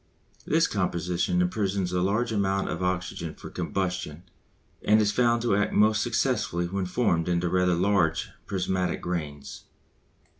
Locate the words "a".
1.93-2.01